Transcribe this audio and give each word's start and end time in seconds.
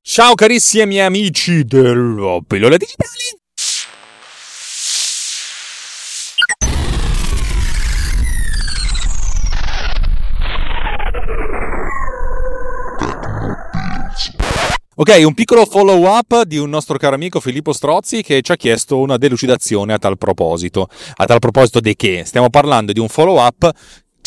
Ciao 0.00 0.34
carissimi 0.34 1.00
amici 1.00 1.64
dello 1.64 2.42
Pillole 2.46 2.78
Digitali. 2.78 3.10
Ok, 15.00 15.22
un 15.24 15.34
piccolo 15.34 15.64
follow 15.64 16.06
up 16.06 16.42
di 16.42 16.56
un 16.56 16.70
nostro 16.70 16.98
caro 16.98 17.14
amico 17.14 17.38
Filippo 17.38 17.72
Strozzi 17.72 18.22
che 18.22 18.42
ci 18.42 18.50
ha 18.50 18.56
chiesto 18.56 18.98
una 18.98 19.16
delucidazione 19.16 19.92
a 19.92 19.98
tal 19.98 20.18
proposito. 20.18 20.88
A 21.16 21.24
tal 21.24 21.38
proposito 21.38 21.78
di 21.78 21.94
che? 21.94 22.24
Stiamo 22.24 22.50
parlando 22.50 22.92
di 22.92 22.98
un 22.98 23.08
follow 23.08 23.38
up 23.38 23.70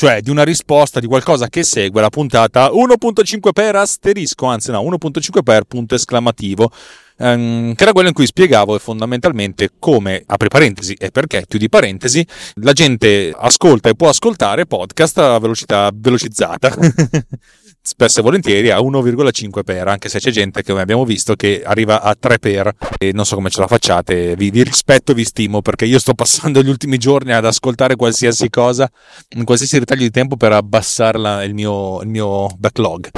cioè 0.02 0.20
di 0.22 0.32
una 0.32 0.44
risposta 0.44 1.00
di 1.00 1.06
qualcosa 1.06 1.48
che 1.48 1.62
segue 1.62 2.02
la 2.02 2.10
puntata 2.10 2.72
1.5 2.72 3.52
per 3.54 3.76
asterisco, 3.76 4.48
anzi 4.48 4.72
no, 4.72 4.82
1.5 4.82 5.44
per 5.44 5.66
punto 5.66 5.94
esclamativo, 5.94 6.72
ehm, 7.20 7.76
che 7.76 7.84
era 7.84 7.92
quello 7.92 8.08
in 8.08 8.16
cui 8.16 8.26
spiegavo 8.26 8.80
fondamentalmente 8.80 9.74
come, 9.78 10.24
apri 10.26 10.48
parentesi 10.48 10.94
e 10.94 11.12
perché, 11.12 11.46
chiudi 11.48 11.70
parentesi, 11.70 12.26
la 12.56 12.74
gente 12.74 13.32
ascolta 13.38 13.90
e 13.90 13.96
può 13.96 14.10
ascoltare 14.10 14.66
podcast 14.66 15.20
a 15.20 15.38
velocità 15.38 15.92
velocizzata. 15.94 16.74
spesso 17.82 18.20
e 18.20 18.24
volentieri 18.24 18.70
a 18.70 18.78
1,5 18.78 19.64
per, 19.64 19.88
anche 19.88 20.08
se 20.08 20.20
c'è 20.20 20.30
gente 20.30 20.62
che 20.62 20.70
come 20.70 20.84
abbiamo 20.84 21.04
visto 21.04 21.36
che 21.36 21.64
arriva 21.66 22.02
a 22.02 22.16
3 22.16 22.38
per 22.40 22.74
e 22.98 23.12
non 23.12 23.26
so 23.26 23.36
come 23.36 23.50
ce 23.50 23.60
la 23.60 23.68
facciate, 23.68 24.36
vi, 24.36 24.52
vi 24.52 24.64
rispetto, 24.64 25.14
vi 25.14 25.26
stimo 25.26 25.62
perché 25.62 25.86
io 25.86 26.00
sto 26.00 26.14
passando 26.16 26.62
gli 26.62 26.70
ultimi 26.70 26.98
giorni 26.98 27.34
ad 27.34 27.46
ascoltare 27.46 27.96
qualsiasi 27.96 28.50
cosa, 28.50 28.90
in 29.30 29.44
qualsiasi 29.44 29.80
ritaglio 29.80 30.04
di 30.04 30.12
tempo 30.12 30.36
per 30.36 30.52
abbassare 30.52 31.46
il, 31.46 31.58
il 31.58 32.08
mio 32.08 32.48
backlog. 32.58 33.10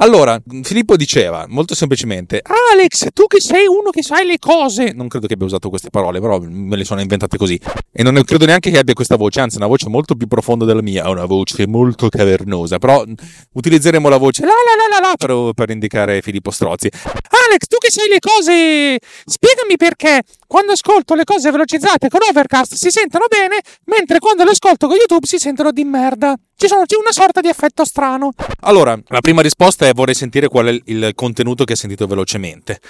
Allora, 0.00 0.40
Filippo 0.62 0.96
diceva 0.96 1.44
molto 1.48 1.74
semplicemente: 1.74 2.40
Alex, 2.72 3.08
tu 3.12 3.26
che 3.26 3.38
sei 3.38 3.66
uno 3.66 3.90
che 3.90 4.02
sai 4.02 4.24
le 4.24 4.38
cose. 4.38 4.92
Non 4.94 5.08
credo 5.08 5.26
che 5.26 5.34
abbia 5.34 5.44
usato 5.44 5.68
queste 5.68 5.90
parole, 5.90 6.20
però 6.20 6.40
me 6.40 6.76
le 6.76 6.84
sono 6.84 7.02
inventate 7.02 7.36
così. 7.36 7.60
E 7.92 8.02
non 8.02 8.18
credo 8.24 8.46
neanche 8.46 8.70
che 8.70 8.78
abbia 8.78 8.94
questa 8.94 9.16
voce, 9.16 9.40
anzi, 9.40 9.58
una 9.58 9.66
voce 9.66 9.90
molto 9.90 10.14
più 10.14 10.26
profonda 10.26 10.64
della 10.64 10.80
mia. 10.80 11.08
Una 11.10 11.26
voce 11.26 11.66
molto 11.66 12.08
cavernosa. 12.08 12.78
Però 12.78 13.04
utilizzeremo 13.52 14.08
la 14.08 14.16
voce 14.16 14.42
la 14.42 14.48
la 14.48 14.98
la 14.98 15.00
la 15.00 15.08
la 15.08 15.14
per, 15.16 15.52
per 15.54 15.70
indicare 15.70 16.22
Filippo 16.22 16.50
Strozzi. 16.50 16.88
Alex, 16.88 17.66
tu 17.68 17.76
che 17.78 17.90
sai 17.90 18.08
le 18.08 18.20
cose, 18.20 18.98
spiegami 19.26 19.76
perché 19.76 20.22
quando 20.50 20.72
ascolto 20.72 21.14
le 21.14 21.22
cose 21.22 21.48
velocizzate 21.52 22.08
con 22.08 22.18
Overcast 22.28 22.74
si 22.74 22.90
sentono 22.90 23.26
bene, 23.30 23.60
mentre 23.84 24.18
quando 24.18 24.42
le 24.42 24.50
ascolto 24.50 24.88
con 24.88 24.96
YouTube 24.96 25.24
si 25.24 25.38
sentono 25.38 25.70
di 25.70 25.84
merda. 25.84 26.34
Ci 26.56 26.66
sono, 26.66 26.84
c'è 26.84 26.96
una 26.96 27.12
sorta 27.12 27.40
di 27.40 27.46
effetto 27.46 27.84
strano. 27.84 28.32
Allora, 28.62 28.98
la 29.06 29.20
prima 29.20 29.42
risposta 29.42 29.86
è 29.86 29.92
vorrei 29.94 30.14
sentire 30.14 30.48
qual 30.48 30.66
è 30.66 30.80
il 30.86 31.12
contenuto 31.14 31.62
che 31.62 31.72
hai 31.72 31.78
sentito 31.78 32.08
velocemente. 32.08 32.80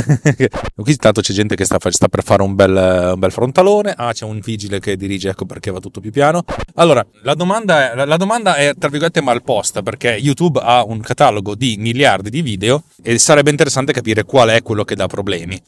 Qui 0.74 0.96
tanto 0.96 1.20
c'è 1.20 1.34
gente 1.34 1.56
che 1.56 1.66
sta, 1.66 1.76
sta 1.90 2.08
per 2.08 2.24
fare 2.24 2.42
un 2.42 2.54
bel, 2.54 3.12
un 3.12 3.18
bel, 3.18 3.30
frontalone. 3.30 3.92
Ah, 3.94 4.14
c'è 4.14 4.24
un 4.24 4.40
vigile 4.40 4.80
che 4.80 4.96
dirige, 4.96 5.28
ecco 5.28 5.44
perché 5.44 5.70
va 5.70 5.80
tutto 5.80 6.00
più 6.00 6.10
piano. 6.10 6.42
Allora, 6.76 7.06
la 7.22 7.34
domanda, 7.34 7.92
è, 7.92 8.04
la 8.06 8.16
domanda 8.16 8.54
è 8.54 8.72
tra 8.78 8.88
virgolette 8.88 9.20
malposta 9.20 9.82
perché 9.82 10.08
YouTube 10.12 10.58
ha 10.58 10.82
un 10.82 11.00
catalogo 11.00 11.54
di 11.54 11.76
miliardi 11.78 12.30
di 12.30 12.40
video 12.40 12.84
e 13.02 13.18
sarebbe 13.18 13.50
interessante 13.50 13.92
capire 13.92 14.24
qual 14.24 14.48
è 14.48 14.62
quello 14.62 14.84
che 14.84 14.96
dà 14.96 15.06
problemi 15.06 15.62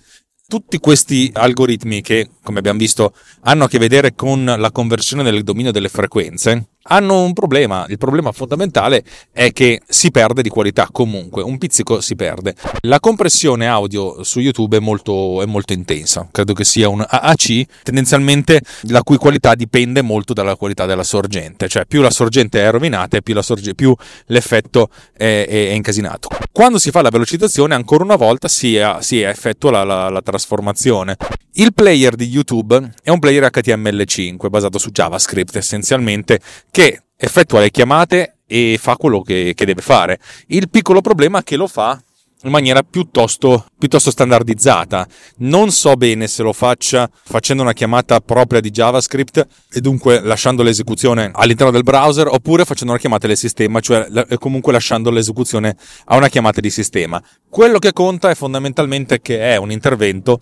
tutti 0.49 0.79
questi 0.79 1.31
algoritmi 1.33 2.01
che, 2.01 2.29
come 2.43 2.59
abbiamo 2.59 2.79
visto, 2.79 3.15
hanno 3.43 3.65
a 3.65 3.69
che 3.69 3.79
vedere 3.79 4.15
con 4.15 4.45
la 4.45 4.71
conversione 4.71 5.23
del 5.23 5.43
dominio 5.43 5.73
delle 5.73 5.89
frequenze, 5.89 6.69
hanno 6.89 7.23
un 7.23 7.33
problema. 7.33 7.87
Il 7.89 7.99
problema 7.99 8.33
fondamentale 8.33 9.05
è 9.33 9.53
che 9.53 9.81
si 9.87 10.11
perde 10.11 10.43
di 10.43 10.49
qualità 10.49 10.89
comunque, 10.91 11.43
un 11.43 11.59
pizzico 11.59 12.01
si 12.01 12.17
perde. 12.17 12.55
La 12.83 13.01
compressione 13.01 13.67
audio 13.67 14.23
su 14.23 14.41
YouTube 14.41 14.77
è 14.77 14.81
molto, 14.81 15.43
è 15.43 15.47
molto 15.47 15.73
intensa, 15.73 16.29
credo 16.31 16.53
che 16.53 16.65
sia 16.65 16.89
un 16.89 17.05
AAC, 17.07 17.65
tendenzialmente 17.83 18.61
la 18.83 19.03
cui 19.03 19.17
qualità 19.17 19.55
dipende 19.55 20.03
molto 20.03 20.33
dalla 20.33 20.57
qualità 20.57 20.87
della 20.87 21.05
sorgente, 21.05 21.69
cioè 21.69 21.85
più 21.87 22.01
la 22.01 22.11
sorgente 22.11 22.63
è 22.63 22.71
rovinata 22.71 23.17
più, 23.21 23.35
sorge, 23.43 23.75
più 23.75 23.95
l'effetto 24.27 24.89
è, 25.13 25.47
è, 25.49 25.69
è, 25.69 25.73
incasinato. 25.73 26.29
Quando 26.53 26.79
si 26.79 26.91
fa 26.91 27.03
la 27.03 27.11
velocizzazione, 27.11 27.75
ancora 27.75 28.05
una 28.05 28.17
volta 28.17 28.49
si, 28.49 28.81
si 29.01 29.21
effettua 29.21 29.71
la, 29.71 29.85
la, 29.85 30.09
la 30.09 30.23
trasformazione. 30.23 31.17
Il 31.59 31.73
player 31.73 32.15
di 32.17 32.27
YouTube 32.27 32.93
è 33.03 33.11
un 33.11 33.19
player 33.19 33.51
HTML5 33.51 34.49
basato 34.49 34.79
su 34.79 34.91
JavaScript 34.91 35.57
essenzialmente 35.57 36.39
che 36.77 37.05
effettua 37.17 37.61
le 37.61 37.71
chiamate 37.71 38.41
e 38.47 38.77
fa 38.79 38.99
quello 38.99 39.23
che, 39.23 39.55
che 39.55 39.65
deve 39.65 39.81
fare. 39.81 40.19
Il 40.49 40.69
piccolo 40.69 41.01
problema 41.01 41.39
è 41.39 41.43
che 41.43 41.57
lo 41.57 41.67
fa 41.67 41.99
in 42.43 42.51
maniera 42.51 42.83
piuttosto, 42.83 43.65
piuttosto, 43.79 44.11
standardizzata. 44.11 45.09
Non 45.39 45.71
so 45.71 45.95
bene 45.95 46.27
se 46.27 46.43
lo 46.43 46.53
faccia 46.53 47.09
facendo 47.25 47.63
una 47.63 47.73
chiamata 47.73 48.21
propria 48.21 48.61
di 48.61 48.69
JavaScript 48.69 49.47
e 49.73 49.81
dunque 49.81 50.21
lasciando 50.21 50.63
l'esecuzione 50.63 51.31
all'interno 51.33 51.73
del 51.73 51.83
browser 51.83 52.27
oppure 52.27 52.67
facendo 52.67 52.93
una 52.93 53.01
chiamata 53.01 53.27
del 53.27 53.39
sistema, 53.39 53.81
cioè 53.81 54.07
comunque 54.39 54.71
lasciando 54.71 55.11
l'esecuzione 55.11 55.75
a 56.05 56.17
una 56.17 56.29
chiamata 56.29 56.61
di 56.61 56.69
sistema. 56.69 57.23
Quello 57.49 57.79
che 57.79 57.95
conta 57.95 58.29
è 58.29 58.35
fondamentalmente 58.35 59.23
che 59.23 59.41
è 59.41 59.57
un 59.57 59.71
intervento 59.71 60.39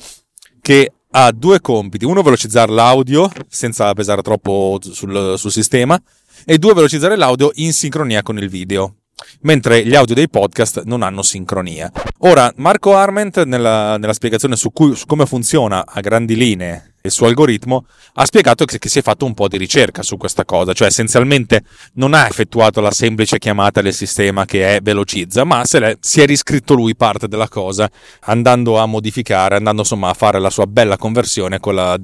che 0.61 0.91
ha 1.13 1.31
due 1.31 1.61
compiti. 1.61 2.05
Uno, 2.05 2.23
velocizzare 2.23 2.73
l'audio 2.73 3.31
senza 3.49 3.93
pesare 3.93 4.21
troppo 4.21 4.81
sul, 4.83 5.35
sul 5.39 5.53
sistema 5.53 5.97
e 6.45 6.59
due, 6.59 6.75
velocizzare 6.75 7.17
l'audio 7.17 7.51
in 7.55 7.73
sincronia 7.73 8.23
con 8.23 8.39
il 8.39 8.49
video 8.49 8.97
mentre 9.43 9.85
gli 9.85 9.95
audio 9.95 10.15
dei 10.15 10.29
podcast 10.29 10.83
non 10.85 11.03
hanno 11.03 11.23
sincronia. 11.23 11.91
Ora, 12.19 12.53
Marco 12.57 12.95
Arment, 12.97 13.45
nella, 13.45 13.97
nella 13.97 14.13
spiegazione 14.13 14.57
su, 14.57 14.73
cui, 14.73 14.95
su, 14.95 15.07
come 15.07 15.27
funziona 15.27 15.85
a 15.87 16.01
grandi 16.01 16.37
linee 16.37 16.95
il 17.05 17.11
suo 17.11 17.27
algoritmo, 17.27 17.85
ha 18.15 18.25
spiegato 18.25 18.65
che, 18.65 18.79
che, 18.79 18.89
si 18.89 19.01
è 19.01 19.03
fatto 19.03 19.27
un 19.27 19.35
po' 19.35 19.47
di 19.47 19.59
ricerca 19.59 20.03
su 20.03 20.17
questa 20.17 20.47
cosa, 20.47 20.73
cioè 20.73 20.89
essenzialmente 20.89 21.63
non 21.95 22.15
ha 22.15 22.27
effettuato 22.27 22.81
la 22.81 22.91
semplice 22.93 23.39
chiamata 23.39 23.83
del 23.83 23.93
sistema 23.93 24.47
che 24.47 24.77
è 24.77 24.81
velocizza, 24.81 25.45
ma 25.45 25.67
se 25.67 25.99
si 26.01 26.23
è 26.23 26.27
riscritto 26.27 26.73
lui 26.73 26.97
parte 26.97 27.29
della 27.29 27.49
cosa, 27.49 27.91
andando 28.21 28.79
a 28.79 28.87
modificare, 28.87 29.57
andando 29.57 29.83
insomma 29.83 30.09
a 30.09 30.15
fare 30.15 30.41
la 30.41 30.49
sua 30.49 30.67
bella 30.67 30.97
conversione 30.97 31.61
con 31.61 31.75
la, 31.75 31.95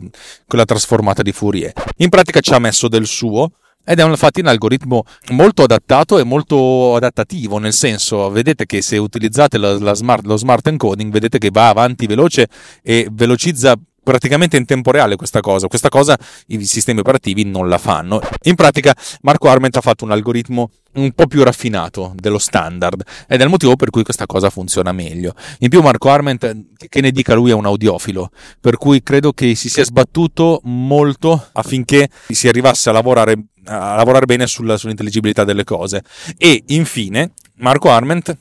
con 0.47 0.59
la 0.59 0.67
trasformata 0.67 1.23
di 1.23 1.33
Fourier. 1.33 1.73
In 1.99 2.11
pratica 2.11 2.41
ci 2.41 2.53
ha 2.53 2.59
messo 2.59 2.87
del 2.87 3.07
suo, 3.07 3.53
ed 3.85 3.99
è 3.99 4.05
infatti 4.05 4.41
un 4.41 4.47
algoritmo 4.47 5.05
molto 5.31 5.63
adattato 5.63 6.19
e 6.19 6.25
molto 6.25 6.97
adattativo, 6.97 7.59
nel 7.59 7.73
senso, 7.73 8.31
vedete 8.31 8.67
che 8.67 8.83
se 8.83 8.99
utilizzate 8.99 9.59
la, 9.59 9.79
la 9.79 9.95
smart, 9.95 10.25
lo 10.25 10.37
smart 10.37 10.67
encoding, 10.67 11.11
vedete 11.11 11.39
che 11.39 11.51
va 11.51 11.69
avanti 11.69 12.07
veloce 12.07 12.49
e 12.83 13.09
velocizza 13.11 13.75
praticamente 14.03 14.57
in 14.57 14.65
tempo 14.65 14.91
reale 14.91 15.17
questa 15.17 15.41
cosa. 15.41 15.67
Questa 15.67 15.89
cosa 15.89 16.19
i 16.49 16.65
sistemi 16.65 17.01
operativi 17.01 17.45
non 17.45 17.69
la 17.69 17.79
fanno. 17.79 18.21
In 18.43 18.55
pratica 18.55 18.95
Marco 19.23 19.49
Arment 19.49 19.77
ha 19.77 19.81
fatto 19.81 20.05
un 20.05 20.13
algoritmo 20.13 20.71
un 20.93 21.13
po' 21.13 21.27
più 21.27 21.45
raffinato 21.45 22.13
dello 22.17 22.39
standard 22.39 23.03
ed 23.29 23.41
è 23.41 23.45
il 23.45 23.51
motivo 23.51 23.77
per 23.77 23.91
cui 23.91 24.03
questa 24.03 24.27
cosa 24.27 24.51
funziona 24.51 24.93
meglio. 24.93 25.35
In 25.59 25.69
più 25.69 25.83
Marco 25.83 26.09
Arment, 26.09 26.65
che 26.89 27.01
ne 27.01 27.11
dica 27.13 27.35
lui, 27.35 27.51
è 27.51 27.55
un 27.55 27.67
audiofilo, 27.67 28.31
per 28.61 28.77
cui 28.77 29.03
credo 29.03 29.33
che 29.33 29.55
si 29.55 29.69
sia 29.69 29.85
sbattuto 29.85 30.61
molto 30.65 31.49
affinché 31.53 32.09
si 32.29 32.49
arrivasse 32.49 32.89
a 32.89 32.93
lavorare, 32.93 33.37
a 33.67 33.95
lavorare 33.95 34.27
bene 34.27 34.47
sulla, 34.47 34.77
sull'intelligibilità 34.77 35.45
delle 35.45 35.65
cose. 35.65 36.03
E 36.37 36.65
infine 36.69 37.33
Marco 37.57 37.91
Arment 37.91 38.37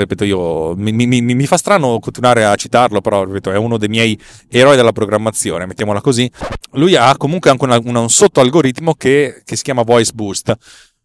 ripeto 0.00 0.24
io, 0.24 0.74
mi, 0.76 0.92
mi, 0.92 1.20
mi, 1.20 1.46
fa 1.46 1.56
strano 1.56 1.98
continuare 1.98 2.44
a 2.44 2.54
citarlo, 2.54 3.00
però 3.00 3.24
ripeto, 3.24 3.50
è 3.50 3.56
uno 3.56 3.78
dei 3.78 3.88
miei 3.88 4.18
eroi 4.48 4.76
della 4.76 4.92
programmazione, 4.92 5.66
mettiamola 5.66 6.00
così. 6.00 6.30
Lui 6.72 6.96
ha 6.96 7.16
comunque 7.16 7.50
anche 7.50 7.64
una, 7.64 7.80
una, 7.84 8.00
un 8.00 8.10
sottoalgoritmo 8.10 8.94
che, 8.94 9.42
che 9.44 9.56
si 9.56 9.62
chiama 9.62 9.82
Voice 9.82 10.12
Boost. 10.14 10.56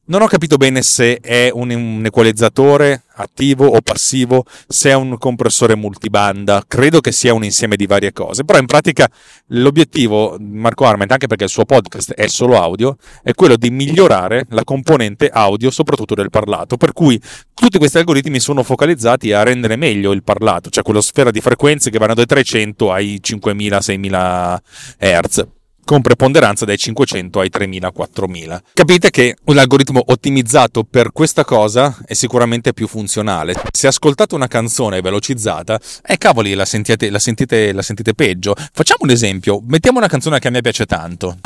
Non 0.09 0.23
ho 0.23 0.25
capito 0.25 0.57
bene 0.57 0.81
se 0.81 1.19
è 1.19 1.51
un, 1.53 1.69
un, 1.69 2.03
equalizzatore 2.03 3.03
attivo 3.13 3.67
o 3.67 3.79
passivo, 3.79 4.43
se 4.67 4.89
è 4.89 4.95
un 4.95 5.19
compressore 5.19 5.75
multibanda, 5.75 6.63
credo 6.67 6.99
che 6.99 7.11
sia 7.11 7.31
un 7.35 7.43
insieme 7.43 7.75
di 7.75 7.85
varie 7.85 8.11
cose, 8.11 8.43
però 8.43 8.57
in 8.57 8.65
pratica 8.65 9.07
l'obiettivo 9.49 10.35
Marco 10.39 10.85
Arment, 10.85 11.11
anche 11.11 11.27
perché 11.27 11.43
il 11.43 11.51
suo 11.51 11.63
podcast 11.65 12.13
è 12.13 12.25
solo 12.25 12.59
audio, 12.59 12.97
è 13.21 13.35
quello 13.35 13.55
di 13.55 13.69
migliorare 13.69 14.47
la 14.49 14.63
componente 14.63 15.29
audio, 15.31 15.69
soprattutto 15.69 16.15
del 16.15 16.31
parlato, 16.31 16.75
per 16.75 16.91
cui 16.91 17.21
tutti 17.53 17.77
questi 17.77 17.99
algoritmi 17.99 18.39
sono 18.39 18.63
focalizzati 18.63 19.31
a 19.31 19.43
rendere 19.43 19.75
meglio 19.75 20.11
il 20.11 20.23
parlato, 20.23 20.71
cioè 20.71 20.81
quella 20.81 21.01
sfera 21.01 21.29
di 21.29 21.39
frequenze 21.39 21.91
che 21.91 21.99
vanno 21.99 22.15
dai 22.15 22.25
300 22.25 22.91
ai 22.91 23.19
5000-6000 23.23 24.57
Hz 24.97 25.47
con 25.89 26.01
preponderanza 26.01 26.65
dai 26.65 26.77
500 26.77 27.39
ai 27.39 27.49
3000-4000. 27.51 28.59
Capite 28.75 29.09
che 29.09 29.35
un 29.45 29.57
algoritmo 29.57 30.03
ottimizzato 30.05 30.83
per 30.83 31.11
questa 31.11 31.43
cosa 31.43 31.97
è 32.05 32.13
sicuramente 32.13 32.73
più 32.73 32.87
funzionale. 32.87 33.55
Se 33.71 33.87
ascoltate 33.87 34.35
una 34.35 34.45
canzone 34.45 35.01
velocizzata, 35.01 35.79
eh 36.05 36.19
cavoli, 36.19 36.53
la 36.53 36.65
sentite, 36.65 37.09
la 37.09 37.17
sentite, 37.17 37.73
la 37.73 37.81
sentite 37.81 38.13
peggio. 38.13 38.53
Facciamo 38.71 38.99
un 39.01 39.09
esempio, 39.09 39.63
mettiamo 39.65 39.97
una 39.97 40.07
canzone 40.07 40.37
che 40.37 40.49
a 40.49 40.51
me 40.51 40.61
piace 40.61 40.85
tanto. 40.85 41.37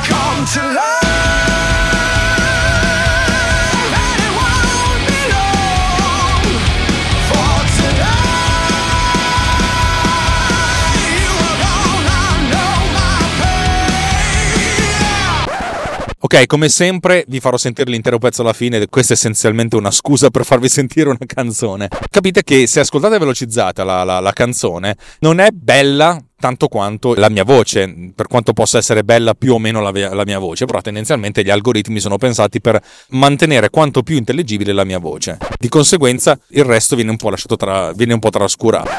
Ok, 16.34 16.46
come 16.46 16.68
sempre 16.68 17.24
vi 17.28 17.38
farò 17.38 17.56
sentire 17.56 17.92
l'intero 17.92 18.18
pezzo 18.18 18.42
alla 18.42 18.52
fine, 18.52 18.84
questa 18.88 19.12
è 19.12 19.16
essenzialmente 19.16 19.76
una 19.76 19.92
scusa 19.92 20.30
per 20.30 20.44
farvi 20.44 20.66
sentire 20.68 21.08
una 21.08 21.16
canzone. 21.24 21.86
Capite 22.10 22.42
che 22.42 22.66
se 22.66 22.80
ascoltate 22.80 23.18
velocizzata 23.18 23.84
la, 23.84 24.02
la, 24.02 24.18
la 24.18 24.32
canzone, 24.32 24.96
non 25.20 25.38
è 25.38 25.50
bella 25.52 26.20
tanto 26.36 26.66
quanto 26.66 27.14
la 27.14 27.30
mia 27.30 27.44
voce, 27.44 28.10
per 28.16 28.26
quanto 28.26 28.52
possa 28.52 28.78
essere 28.78 29.04
bella 29.04 29.34
più 29.34 29.54
o 29.54 29.60
meno 29.60 29.80
la, 29.80 29.92
la, 30.12 30.24
mia 30.24 30.40
voce, 30.40 30.64
però 30.64 30.80
tendenzialmente 30.80 31.44
gli 31.44 31.50
algoritmi 31.50 32.00
sono 32.00 32.18
pensati 32.18 32.60
per 32.60 32.82
mantenere 33.10 33.70
quanto 33.70 34.02
più 34.02 34.16
intelligibile 34.16 34.72
la 34.72 34.84
mia 34.84 34.98
voce. 34.98 35.38
Di 35.56 35.68
conseguenza 35.68 36.36
il 36.48 36.64
resto 36.64 36.96
viene 36.96 37.12
un 37.12 37.16
po' 37.16 37.30
lasciato 37.30 37.54
tra, 37.54 37.92
viene 37.92 38.12
un 38.12 38.18
po' 38.18 38.30
trascurato. 38.30 38.90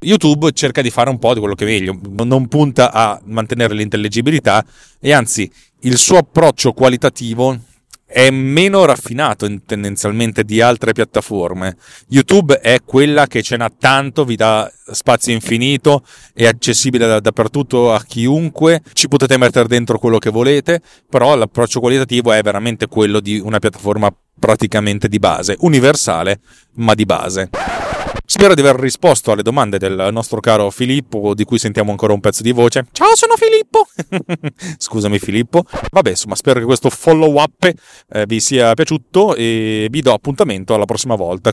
YouTube 0.00 0.50
cerca 0.52 0.80
di 0.80 0.88
fare 0.88 1.10
un 1.10 1.18
po' 1.18 1.34
di 1.34 1.40
quello 1.40 1.54
che 1.54 1.66
è 1.66 1.68
meglio, 1.68 1.98
non 2.24 2.48
punta 2.48 2.90
a 2.90 3.20
mantenere 3.24 3.74
l'intelligibilità 3.74 4.64
e 4.98 5.12
anzi 5.12 5.50
il 5.82 5.96
suo 5.96 6.18
approccio 6.18 6.72
qualitativo 6.72 7.58
è 8.12 8.28
meno 8.30 8.84
raffinato 8.84 9.48
tendenzialmente 9.64 10.42
di 10.42 10.60
altre 10.60 10.92
piattaforme. 10.92 11.76
YouTube 12.08 12.58
è 12.58 12.78
quella 12.84 13.26
che 13.26 13.40
ce 13.40 13.56
n'ha 13.56 13.70
tanto, 13.78 14.24
vi 14.24 14.34
dà 14.34 14.70
spazio 14.90 15.32
infinito, 15.32 16.04
è 16.34 16.44
accessibile 16.46 17.06
da, 17.06 17.20
dappertutto 17.20 17.92
a 17.92 18.02
chiunque, 18.02 18.82
ci 18.94 19.06
potete 19.06 19.38
mettere 19.38 19.68
dentro 19.68 19.98
quello 19.98 20.18
che 20.18 20.30
volete, 20.30 20.82
però 21.08 21.36
l'approccio 21.36 21.78
qualitativo 21.78 22.32
è 22.32 22.42
veramente 22.42 22.88
quello 22.88 23.20
di 23.20 23.38
una 23.38 23.60
piattaforma 23.60 24.12
praticamente 24.38 25.06
di 25.06 25.20
base, 25.20 25.56
universale, 25.60 26.40
ma 26.74 26.94
di 26.94 27.04
base. 27.04 27.50
Spero 28.32 28.54
di 28.54 28.60
aver 28.60 28.76
risposto 28.76 29.32
alle 29.32 29.42
domande 29.42 29.76
del 29.76 30.10
nostro 30.12 30.38
caro 30.38 30.70
Filippo, 30.70 31.34
di 31.34 31.42
cui 31.42 31.58
sentiamo 31.58 31.90
ancora 31.90 32.12
un 32.12 32.20
pezzo 32.20 32.44
di 32.44 32.52
voce. 32.52 32.86
Ciao, 32.92 33.16
sono 33.16 33.34
Filippo! 33.34 33.88
Scusami 34.78 35.18
Filippo. 35.18 35.64
Vabbè, 35.90 36.10
insomma, 36.10 36.36
spero 36.36 36.60
che 36.60 36.64
questo 36.64 36.90
follow 36.90 37.40
up 37.40 37.68
eh, 38.08 38.26
vi 38.26 38.38
sia 38.38 38.72
piaciuto 38.74 39.34
e 39.34 39.88
vi 39.90 40.00
do 40.00 40.12
appuntamento 40.12 40.74
alla 40.74 40.84
prossima 40.84 41.16
volta. 41.16 41.50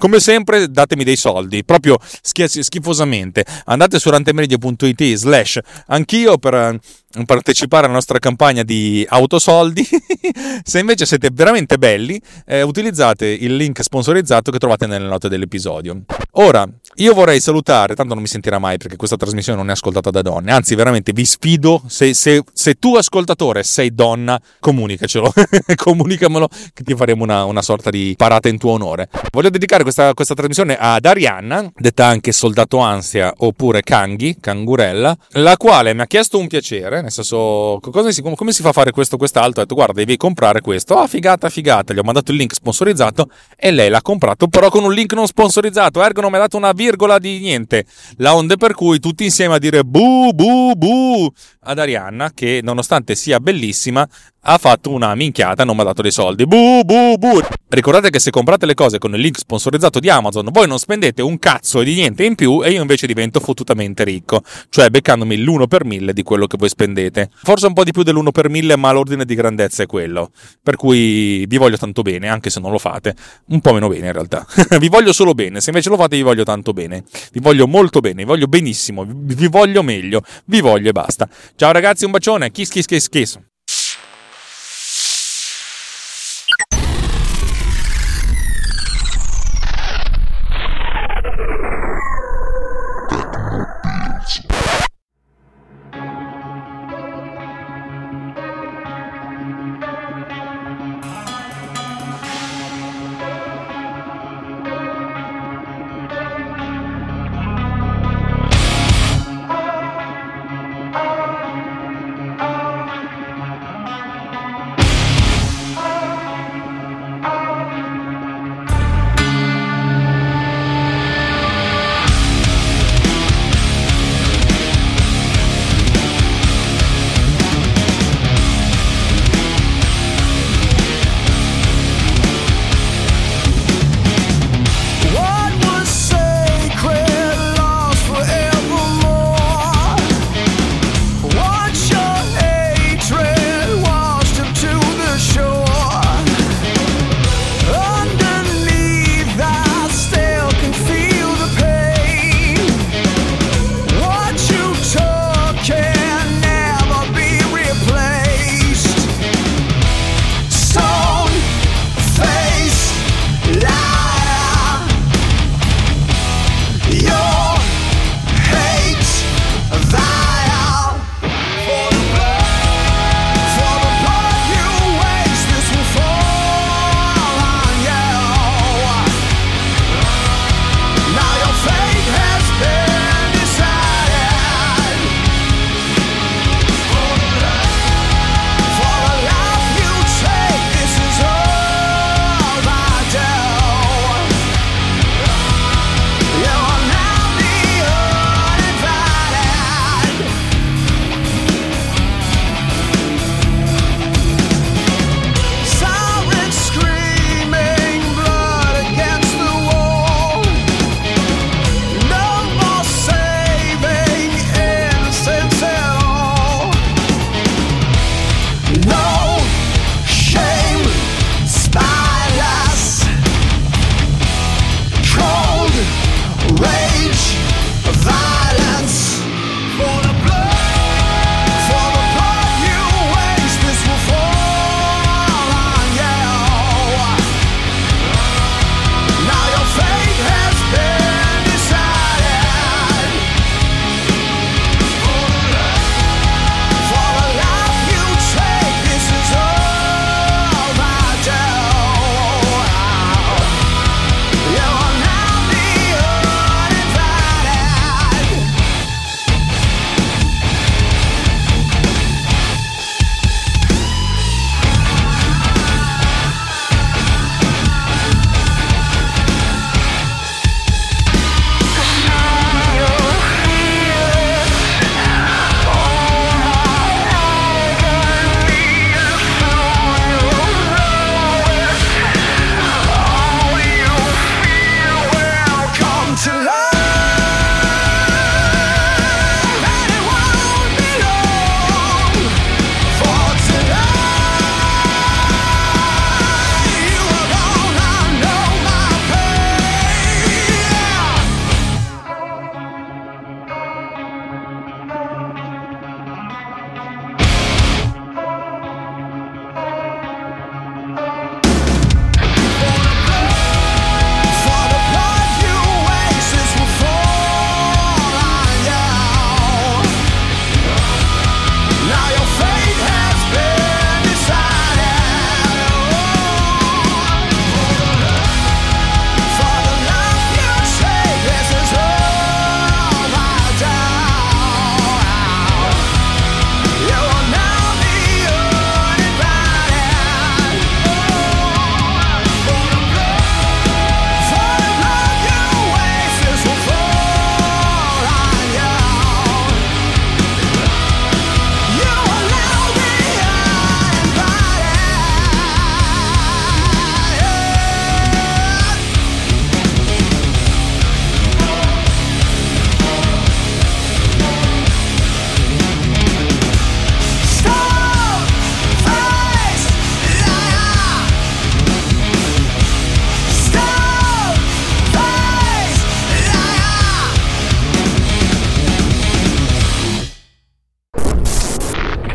Come 0.00 0.18
sempre 0.18 0.70
datemi 0.70 1.04
dei 1.04 1.16
soldi, 1.16 1.62
proprio 1.62 1.98
schifosamente. 2.00 3.44
Andate 3.66 3.98
su 3.98 4.08
rantemedia.it 4.08 5.12
slash 5.12 5.58
anch'io 5.88 6.38
per 6.38 6.78
partecipare 7.26 7.84
alla 7.84 7.96
nostra 7.96 8.18
campagna 8.18 8.62
di 8.62 9.04
autosoldi. 9.06 9.86
Se 10.64 10.78
invece 10.78 11.04
siete 11.04 11.28
veramente 11.30 11.76
belli, 11.76 12.18
eh, 12.46 12.62
utilizzate 12.62 13.26
il 13.26 13.54
link 13.56 13.82
sponsorizzato 13.82 14.50
che 14.50 14.58
trovate 14.58 14.86
nelle 14.86 15.06
note 15.06 15.28
dell'episodio. 15.28 16.00
Ora, 16.32 16.66
io 16.96 17.14
vorrei 17.14 17.40
salutare, 17.40 17.94
tanto 17.94 18.14
non 18.14 18.22
mi 18.22 18.28
sentirà 18.28 18.58
mai 18.58 18.76
perché 18.76 18.96
questa 18.96 19.16
trasmissione 19.16 19.58
non 19.58 19.68
è 19.68 19.72
ascoltata 19.72 20.10
da 20.10 20.22
donne, 20.22 20.52
anzi 20.52 20.74
veramente 20.74 21.12
vi 21.12 21.24
sfido, 21.24 21.82
se, 21.86 22.14
se, 22.14 22.42
se 22.52 22.74
tu 22.74 22.96
ascoltatore 22.96 23.62
sei 23.62 23.94
donna, 23.94 24.40
comunicacelo, 24.58 25.32
comunicamelo 25.76 26.48
che 26.74 26.82
ti 26.82 26.94
faremo 26.94 27.22
una, 27.22 27.44
una, 27.44 27.62
sorta 27.62 27.90
di 27.90 28.14
parata 28.16 28.48
in 28.48 28.58
tuo 28.58 28.72
onore. 28.72 29.08
Voglio 29.30 29.50
dedicare 29.50 29.82
questa, 29.82 30.14
questa 30.14 30.34
trasmissione 30.34 30.76
ad 30.78 31.04
Arianna, 31.04 31.70
detta 31.74 32.06
anche 32.06 32.32
Soldato 32.32 32.78
Ansia 32.78 33.32
oppure 33.38 33.82
Kanghi, 33.82 34.36
Cangurella, 34.40 35.16
la 35.32 35.56
quale 35.56 35.94
mi 35.94 36.00
ha 36.02 36.06
chiesto 36.06 36.38
un 36.38 36.48
piacere 36.48 37.00
nel 37.00 37.10
senso, 37.10 37.80
si, 38.10 38.22
come 38.22 38.52
si 38.52 38.62
fa 38.62 38.70
a 38.70 38.72
fare 38.72 38.90
questo, 38.90 39.16
quest'altro? 39.16 39.60
Ha 39.60 39.64
detto, 39.64 39.74
guarda, 39.74 39.92
devi 39.94 40.16
comprare 40.16 40.60
questo. 40.60 40.98
Ah, 40.98 41.06
figata, 41.06 41.48
figata. 41.48 41.92
Gli 41.92 41.98
ho 41.98 42.02
mandato 42.02 42.30
il 42.30 42.36
link 42.36 42.54
sponsorizzato 42.54 43.30
e 43.56 43.70
lei 43.70 43.88
l'ha 43.88 44.02
comprato, 44.02 44.48
però 44.48 44.68
con 44.70 44.84
un 44.84 44.92
link 44.92 45.12
non 45.12 45.26
sponsorizzato. 45.26 46.02
Ergo 46.02 46.20
non 46.20 46.29
mi 46.30 46.36
ha 46.36 46.40
dato 46.40 46.56
una 46.56 46.72
virgola 46.72 47.18
di 47.18 47.38
niente. 47.40 47.84
La 48.16 48.34
onde 48.34 48.56
per 48.56 48.74
cui 48.74 48.98
tutti 49.00 49.24
insieme 49.24 49.54
a 49.54 49.58
dire 49.58 49.84
bu, 49.84 50.32
bu, 50.32 50.74
bu 50.74 51.30
ad 51.60 51.78
Arianna, 51.78 52.30
che 52.32 52.60
nonostante 52.62 53.14
sia 53.14 53.38
bellissima, 53.40 54.08
ha 54.42 54.58
fatto 54.58 54.90
una 54.90 55.14
minchiata 55.14 55.64
non 55.64 55.74
mi 55.76 55.82
ha 55.82 55.84
dato 55.84 56.02
dei 56.02 56.10
soldi. 56.10 56.46
Bu, 56.46 56.82
bu, 56.84 57.16
bu. 57.18 57.40
Ricordate 57.68 58.10
che 58.10 58.18
se 58.18 58.30
comprate 58.30 58.66
le 58.66 58.74
cose 58.74 58.98
con 58.98 59.14
il 59.14 59.20
link 59.20 59.38
sponsorizzato 59.38 60.00
di 60.00 60.08
Amazon, 60.08 60.48
voi 60.50 60.66
non 60.66 60.78
spendete 60.78 61.22
un 61.22 61.38
cazzo 61.38 61.82
di 61.82 61.94
niente 61.94 62.24
in 62.24 62.34
più 62.34 62.64
e 62.64 62.70
io 62.70 62.80
invece 62.80 63.06
divento 63.06 63.38
fottutamente 63.38 64.02
ricco, 64.02 64.42
cioè 64.70 64.88
beccandomi 64.88 65.36
l'1 65.36 65.66
per 65.66 65.84
mille 65.84 66.12
di 66.12 66.22
quello 66.22 66.46
che 66.46 66.56
voi 66.58 66.68
spendete. 66.68 67.30
Forse 67.32 67.66
un 67.66 67.74
po' 67.74 67.84
di 67.84 67.92
più 67.92 68.02
dell'1 68.02 68.30
per 68.30 68.48
mille, 68.48 68.76
ma 68.76 68.90
l'ordine 68.90 69.24
di 69.24 69.34
grandezza 69.34 69.82
è 69.82 69.86
quello. 69.86 70.30
Per 70.62 70.76
cui 70.76 71.44
vi 71.46 71.56
voglio 71.58 71.76
tanto 71.76 72.02
bene, 72.02 72.28
anche 72.28 72.50
se 72.50 72.60
non 72.60 72.72
lo 72.72 72.78
fate. 72.78 73.14
Un 73.48 73.60
po' 73.60 73.72
meno 73.72 73.88
bene 73.88 74.06
in 74.06 74.12
realtà. 74.12 74.44
vi 74.80 74.88
voglio 74.88 75.12
solo 75.12 75.34
bene, 75.34 75.60
se 75.60 75.70
invece 75.70 75.90
lo 75.90 75.96
fate 75.96 76.16
vi 76.16 76.22
voglio 76.22 76.44
tanto 76.44 76.72
bene. 76.72 77.04
Vi 77.32 77.40
voglio 77.40 77.68
molto 77.68 78.00
bene, 78.00 78.22
vi 78.22 78.24
voglio 78.24 78.46
benissimo, 78.46 79.04
vi 79.06 79.46
voglio 79.48 79.82
meglio, 79.82 80.22
vi 80.46 80.60
voglio 80.60 80.88
e 80.88 80.92
basta. 80.92 81.28
Ciao 81.54 81.70
ragazzi, 81.72 82.04
un 82.04 82.10
bacione. 82.10 82.50
Kiss 82.50 82.70
kiss 82.70 82.86
kiss 82.86 83.08
kiss. 83.08 83.49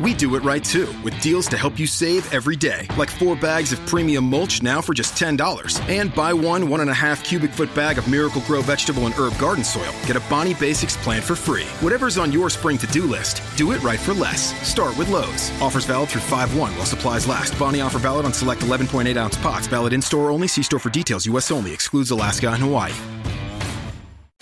We 0.00 0.12
do 0.12 0.34
it 0.34 0.42
right 0.42 0.64
too, 0.64 0.88
with 1.04 1.18
deals 1.20 1.46
to 1.48 1.56
help 1.56 1.78
you 1.78 1.86
save 1.86 2.32
every 2.32 2.56
day, 2.56 2.88
like 2.98 3.08
four 3.08 3.36
bags 3.36 3.72
of 3.72 3.78
premium 3.86 4.24
mulch 4.24 4.60
now 4.60 4.80
for 4.80 4.92
just 4.92 5.14
$10. 5.14 5.80
And 5.88 6.12
buy 6.12 6.32
one 6.32 6.68
one 6.68 6.80
and 6.80 6.90
a 6.90 6.94
half 6.94 7.22
cubic 7.22 7.52
foot 7.52 7.72
bag 7.76 7.96
of 7.96 8.08
Miracle 8.08 8.40
Grow 8.42 8.60
vegetable 8.60 9.06
and 9.06 9.14
herb 9.14 9.38
garden 9.38 9.62
soil. 9.62 9.92
Get 10.06 10.16
a 10.16 10.20
Bonnie 10.28 10.54
Basics 10.54 10.96
plant 10.96 11.22
for 11.24 11.36
free. 11.36 11.66
Whatever's 11.80 12.18
on 12.18 12.32
your 12.32 12.50
spring 12.50 12.76
to 12.78 12.88
do 12.88 13.04
list, 13.04 13.40
do 13.56 13.70
it 13.70 13.82
right 13.84 14.00
for 14.00 14.14
less. 14.14 14.52
Start 14.66 14.98
with 14.98 15.08
Lowe's. 15.10 15.52
Offers 15.62 15.84
valid 15.84 16.08
through 16.08 16.22
5 16.22 16.56
1 16.56 16.76
while 16.76 16.86
supplies 16.86 17.28
last. 17.28 17.56
Bonnie 17.56 17.80
offer 17.80 17.98
valid 17.98 18.26
on 18.26 18.32
select 18.32 18.62
11.8 18.62 19.16
ounce 19.16 19.36
pots. 19.36 19.68
Valid 19.68 19.92
in 19.92 20.02
store 20.02 20.30
only. 20.30 20.48
See 20.48 20.62
store 20.62 20.80
for 20.80 20.90
details. 20.90 21.24
U.S. 21.26 21.52
only. 21.52 21.72
Excludes 21.72 22.10
Alaska 22.10 22.48
and 22.48 22.62
Hawaii. 22.62 22.92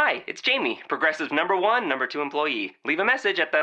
Hi, 0.00 0.25
it's 0.26 0.40
Jamie, 0.40 0.80
Progressive 0.88 1.30
number 1.30 1.56
one, 1.56 1.88
number 1.88 2.06
two 2.06 2.23
employee. 2.23 2.75
Leave 2.87 3.00
a 3.00 3.04
message 3.04 3.38
at 3.38 3.52
the. 3.52 3.62